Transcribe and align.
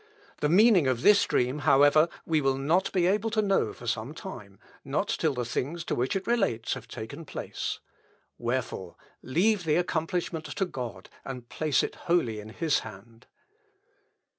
The 0.39 0.49
meaning 0.49 0.87
of 0.87 1.03
this 1.03 1.23
dream, 1.25 1.59
however, 1.59 2.09
we 2.25 2.41
will 2.41 2.57
not 2.57 2.91
be 2.91 3.05
able 3.05 3.29
to 3.29 3.41
know 3.43 3.71
for 3.71 3.85
some 3.85 4.15
time; 4.15 4.57
not 4.83 5.07
till 5.09 5.35
the 5.35 5.45
things 5.45 5.83
to 5.83 5.93
which 5.93 6.15
it 6.15 6.25
relates 6.25 6.73
have 6.73 6.87
taken 6.87 7.23
place. 7.23 7.77
Wherefore, 8.39 8.95
leave 9.21 9.63
the 9.63 9.75
accomplishment 9.75 10.45
to 10.45 10.65
God, 10.65 11.07
and 11.23 11.49
place 11.49 11.83
it 11.83 11.93
wholly 12.09 12.39
in 12.39 12.49
his 12.49 12.79
hand." 12.79 13.27